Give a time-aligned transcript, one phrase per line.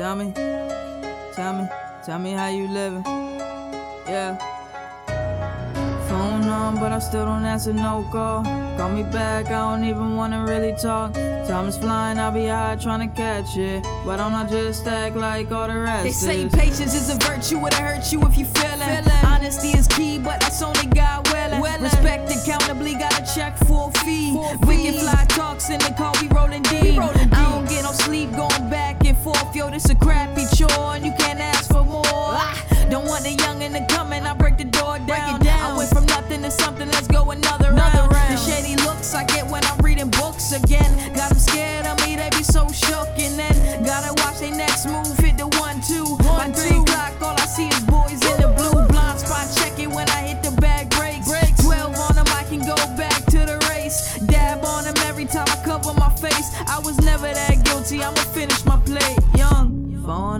[0.00, 0.32] Tell me,
[1.34, 1.68] tell me,
[2.02, 3.04] tell me how you living.
[4.08, 4.34] Yeah.
[6.08, 8.42] Phone on, but I still don't answer no call.
[8.78, 11.12] Call me back, I don't even wanna really talk.
[11.12, 13.84] Time is flying, I'll be high trying to catch it.
[14.04, 16.54] Why don't I just act like all the rest They say is?
[16.54, 19.24] patience is a virtue, it'll hurt you if you feel feelin'.
[19.26, 21.60] Honesty is key, but that's only God willing.
[21.82, 24.32] Respect accountably, gotta check for a fee.
[24.66, 26.14] We can fly talks in the car,
[29.22, 32.38] forth, yo, this a crappy chore, and you can't ask for more.
[32.90, 35.46] Don't want the youngin' to come and I break the door down.
[35.46, 38.10] I went from nothing to something, let's go another, round.
[38.10, 40.90] The shady looks I get when I'm reading books again.
[41.14, 43.08] Got 'em scared of me, they be so shook.
[43.18, 46.16] And then gotta watch they next move, hit the one, two.
[46.18, 48.82] By three o'clock, all I see is boys in the blue.
[48.88, 51.28] Blind spot, check it when I hit the bag breaks.
[51.62, 54.18] 12 on them, I can go back to the race.
[54.26, 56.48] Dab on them every time I cover my face.
[56.66, 57.49] I was never that
[58.40, 59.18] finish my plate.
[59.36, 59.68] Young.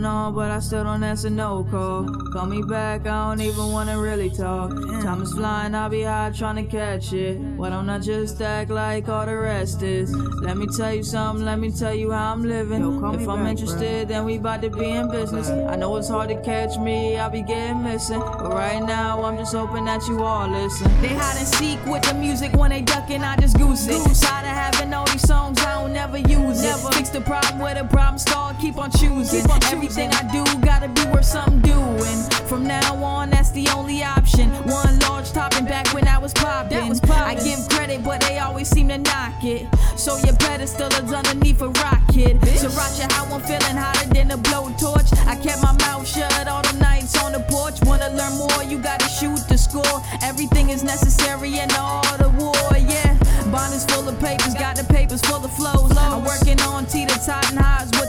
[0.00, 2.04] Phone on, but I still don't answer no call.
[2.32, 4.70] Call me back, I don't even wanna really talk.
[5.02, 7.38] Time is flying, I'll be high trying to catch it.
[7.38, 10.10] Why don't I just act like all the rest is?
[10.14, 12.82] Let me tell you something, let me tell you how I'm living.
[13.14, 15.50] if I'm interested, then we bout to be in business.
[15.50, 18.20] I know it's hard to catch me, I'll be getting missing.
[18.20, 20.88] But right now, I'm just hoping that you all listen.
[21.02, 24.00] They hide and seek with the music when they ducking, I just goose it.
[24.22, 26.76] Tired of having all these songs, I don't never use it.
[26.94, 29.44] Fix the problem where the problem start, keep on choosing.
[29.90, 32.22] Everything I do gotta be worth something doing.
[32.46, 34.48] From now on, that's the only option.
[34.62, 36.78] One large topping back when I was popping.
[37.10, 39.66] I give credit, but they always seem to knock it.
[39.96, 42.38] So your pedestal is underneath a rocket.
[42.38, 45.10] Sriracha, how I'm feeling hotter than a blowtorch.
[45.26, 47.80] I kept my mouth shut all the nights on the porch.
[47.82, 48.62] Wanna learn more?
[48.62, 50.00] You gotta shoot the score.
[50.22, 53.18] Everything is necessary in all the art of war, yeah.
[53.50, 55.96] Bond is full of papers, got the papers full of flows.
[55.96, 57.99] I'm working on teeter totting highs the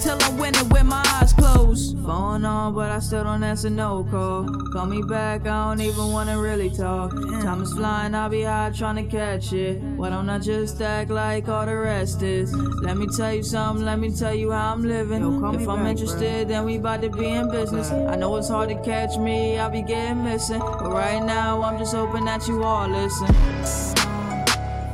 [0.00, 1.98] Till I'm winning with my eyes closed.
[1.98, 4.48] Phone on, but I still don't answer no call.
[4.72, 7.12] Call me back, I don't even wanna really talk.
[7.12, 9.80] Time is flying, I'll be high trying to catch it.
[9.80, 12.52] Why don't I just act like all the rest is?
[12.54, 15.22] Let me tell you something, let me tell you how I'm living.
[15.54, 17.90] if I'm interested, then we bout to be in business.
[17.90, 20.58] I know it's hard to catch me, I'll be getting missing.
[20.58, 23.28] But right now, I'm just hoping that you all listen.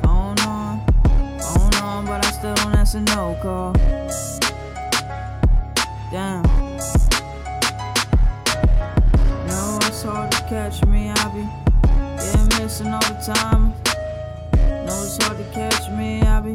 [0.02, 0.80] Phone on,
[1.40, 4.37] phone on, but I still don't answer no call.
[10.48, 11.10] Catch me.
[11.10, 11.46] I be
[12.16, 13.74] getting missing all the time.
[14.86, 16.22] No, it's hard to catch me.
[16.22, 16.54] I be,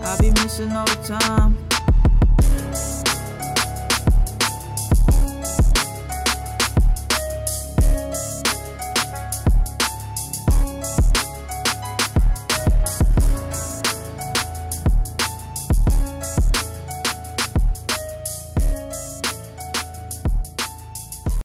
[0.00, 1.63] I be missing all the time.